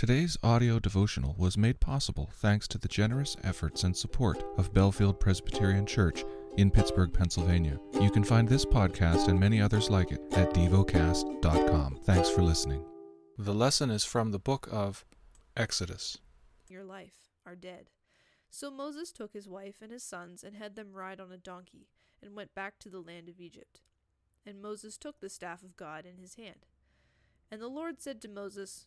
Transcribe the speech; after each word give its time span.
Today's 0.00 0.38
audio 0.42 0.78
devotional 0.78 1.34
was 1.36 1.58
made 1.58 1.78
possible 1.78 2.30
thanks 2.32 2.66
to 2.68 2.78
the 2.78 2.88
generous 2.88 3.36
efforts 3.44 3.84
and 3.84 3.94
support 3.94 4.42
of 4.56 4.72
Bellefield 4.72 5.20
Presbyterian 5.20 5.84
Church 5.84 6.24
in 6.56 6.70
Pittsburgh, 6.70 7.12
Pennsylvania. 7.12 7.78
You 8.00 8.10
can 8.10 8.24
find 8.24 8.48
this 8.48 8.64
podcast 8.64 9.28
and 9.28 9.38
many 9.38 9.60
others 9.60 9.90
like 9.90 10.10
it 10.10 10.22
at 10.32 10.54
devocast.com. 10.54 11.98
Thanks 12.04 12.30
for 12.30 12.40
listening. 12.40 12.82
The 13.36 13.52
lesson 13.52 13.90
is 13.90 14.02
from 14.02 14.30
the 14.30 14.38
book 14.38 14.70
of 14.72 15.04
Exodus. 15.54 16.16
Your 16.66 16.82
life 16.82 17.28
are 17.44 17.54
dead. 17.54 17.90
So 18.48 18.70
Moses 18.70 19.12
took 19.12 19.34
his 19.34 19.50
wife 19.50 19.82
and 19.82 19.92
his 19.92 20.02
sons 20.02 20.42
and 20.42 20.56
had 20.56 20.76
them 20.76 20.94
ride 20.94 21.20
on 21.20 21.30
a 21.30 21.36
donkey 21.36 21.88
and 22.22 22.34
went 22.34 22.54
back 22.54 22.78
to 22.78 22.88
the 22.88 23.00
land 23.00 23.28
of 23.28 23.38
Egypt. 23.38 23.82
And 24.46 24.62
Moses 24.62 24.96
took 24.96 25.20
the 25.20 25.28
staff 25.28 25.62
of 25.62 25.76
God 25.76 26.06
in 26.06 26.16
his 26.16 26.36
hand. 26.36 26.64
And 27.50 27.60
the 27.60 27.68
Lord 27.68 28.00
said 28.00 28.22
to 28.22 28.28
Moses, 28.28 28.86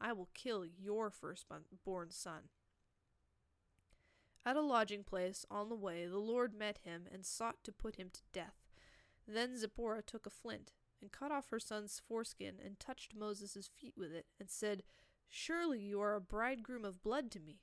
I 0.00 0.12
will 0.12 0.28
kill 0.34 0.64
your 0.66 1.10
firstborn 1.10 2.10
son. 2.10 2.42
At 4.44 4.56
a 4.56 4.60
lodging 4.60 5.02
place 5.02 5.44
on 5.50 5.68
the 5.68 5.74
way, 5.74 6.06
the 6.06 6.18
Lord 6.18 6.54
met 6.54 6.78
him 6.84 7.06
and 7.12 7.26
sought 7.26 7.64
to 7.64 7.72
put 7.72 7.96
him 7.96 8.10
to 8.12 8.20
death. 8.32 8.54
Then 9.26 9.56
Zipporah 9.56 10.02
took 10.02 10.24
a 10.24 10.30
flint 10.30 10.72
and 11.02 11.10
cut 11.10 11.32
off 11.32 11.50
her 11.50 11.58
son's 11.58 12.00
foreskin 12.06 12.54
and 12.64 12.78
touched 12.78 13.14
Moses' 13.14 13.68
feet 13.68 13.94
with 13.96 14.12
it 14.12 14.26
and 14.38 14.48
said, 14.48 14.84
Surely 15.28 15.80
you 15.80 16.00
are 16.00 16.14
a 16.14 16.20
bridegroom 16.20 16.84
of 16.84 17.02
blood 17.02 17.30
to 17.32 17.40
me. 17.40 17.60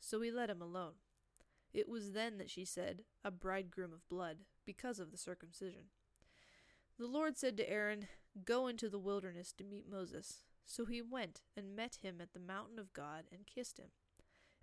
So 0.00 0.20
he 0.20 0.30
let 0.30 0.50
him 0.50 0.60
alone. 0.60 0.94
It 1.72 1.88
was 1.88 2.12
then 2.12 2.38
that 2.38 2.50
she 2.50 2.64
said, 2.64 3.04
A 3.24 3.30
bridegroom 3.30 3.92
of 3.92 4.08
blood, 4.08 4.38
because 4.64 4.98
of 4.98 5.10
the 5.10 5.18
circumcision. 5.18 5.84
The 6.98 7.06
Lord 7.06 7.38
said 7.38 7.56
to 7.56 7.70
Aaron, 7.70 8.08
Go 8.44 8.66
into 8.66 8.88
the 8.88 8.98
wilderness 8.98 9.52
to 9.52 9.64
meet 9.64 9.88
Moses. 9.88 10.42
So 10.68 10.84
he 10.84 11.00
went 11.00 11.40
and 11.56 11.74
met 11.74 11.98
him 12.02 12.20
at 12.20 12.34
the 12.34 12.38
mountain 12.38 12.78
of 12.78 12.92
God 12.92 13.24
and 13.32 13.46
kissed 13.46 13.78
him. 13.78 13.88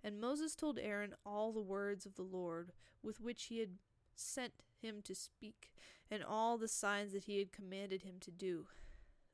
And 0.04 0.20
Moses 0.20 0.54
told 0.54 0.78
Aaron 0.78 1.14
all 1.26 1.52
the 1.52 1.60
words 1.60 2.06
of 2.06 2.14
the 2.14 2.22
Lord 2.22 2.72
with 3.02 3.20
which 3.20 3.46
he 3.46 3.58
had 3.58 3.72
sent 4.14 4.52
him 4.80 5.02
to 5.02 5.16
speak, 5.16 5.72
and 6.08 6.22
all 6.22 6.58
the 6.58 6.68
signs 6.68 7.12
that 7.12 7.24
he 7.24 7.40
had 7.40 7.50
commanded 7.50 8.02
him 8.02 8.14
to 8.20 8.30
do. 8.30 8.68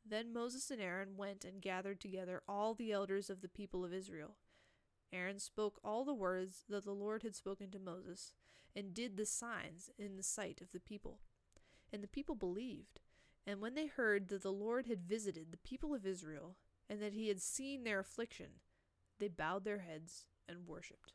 Then 0.09 0.33
Moses 0.33 0.71
and 0.71 0.81
Aaron 0.81 1.17
went 1.17 1.45
and 1.45 1.61
gathered 1.61 2.01
together 2.01 2.43
all 2.49 2.73
the 2.75 2.91
elders 2.91 3.29
of 3.29 3.43
the 3.43 3.49
people 3.49 3.85
of 3.85 3.93
Israel. 3.93 4.37
Aaron 5.13 5.39
spoke 5.39 5.79
all 5.85 6.07
the 6.07 6.15
words 6.15 6.65
that 6.71 6.85
the 6.85 6.93
Lord 6.93 7.23
had 7.23 7.37
spoken 7.37 7.71
to 7.71 7.79
Moses, 7.79 8.33
and 8.75 8.95
did 8.95 9.19
the 9.19 9.27
signs 9.27 9.91
in 9.99 10.17
the 10.17 10.23
sight 10.23 10.63
of 10.63 10.73
the 10.73 10.81
people. 10.81 11.19
And 11.93 12.03
the 12.03 12.09
people 12.09 12.35
believed. 12.35 13.01
And 13.47 13.61
when 13.61 13.75
they 13.75 13.87
heard 13.87 14.29
that 14.29 14.43
the 14.43 14.53
Lord 14.53 14.87
had 14.87 15.03
visited 15.03 15.51
the 15.51 15.59
people 15.59 15.95
of 15.95 16.07
Israel, 16.07 16.57
and 16.89 17.01
that 17.03 17.13
he 17.13 17.29
had 17.29 17.41
seen 17.41 17.85
their 17.85 18.01
affliction, 18.01 18.61
they 19.19 19.29
bowed 19.29 19.65
their 19.65 19.79
heads 19.79 20.27
and 20.49 20.67
worshipped. 20.67 21.13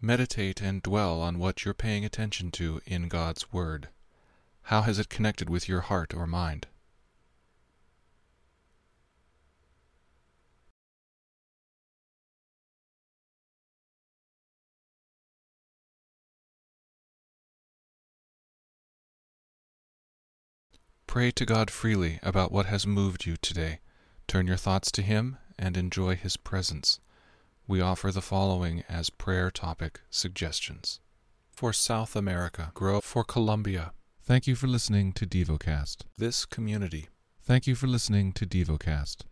Meditate 0.00 0.60
and 0.60 0.82
dwell 0.82 1.20
on 1.20 1.38
what 1.38 1.64
you're 1.64 1.74
paying 1.74 2.04
attention 2.04 2.50
to 2.52 2.80
in 2.86 3.08
God's 3.08 3.52
Word. 3.52 3.88
How 4.62 4.82
has 4.82 4.98
it 4.98 5.08
connected 5.08 5.50
with 5.50 5.68
your 5.68 5.82
heart 5.82 6.14
or 6.14 6.26
mind? 6.26 6.68
Pray 21.08 21.30
to 21.30 21.46
God 21.46 21.70
freely 21.70 22.20
about 22.22 22.52
what 22.52 22.66
has 22.66 22.86
moved 22.86 23.24
you 23.24 23.38
today. 23.38 23.80
Turn 24.26 24.46
your 24.46 24.58
thoughts 24.58 24.92
to 24.92 25.00
Him 25.00 25.38
and 25.58 25.74
enjoy 25.74 26.16
His 26.16 26.36
presence. 26.36 27.00
We 27.66 27.80
offer 27.80 28.12
the 28.12 28.20
following 28.20 28.84
as 28.90 29.08
prayer 29.08 29.50
topic 29.50 30.02
suggestions. 30.10 31.00
For 31.50 31.72
South 31.72 32.14
America, 32.14 32.72
grow 32.74 33.00
for 33.00 33.24
Colombia. 33.24 33.92
Thank 34.22 34.46
you 34.46 34.54
for 34.54 34.66
listening 34.66 35.14
to 35.14 35.26
DevoCast. 35.26 36.02
This 36.18 36.44
community. 36.44 37.08
Thank 37.42 37.66
you 37.66 37.74
for 37.74 37.86
listening 37.86 38.32
to 38.34 38.46
DevoCast. 38.46 39.24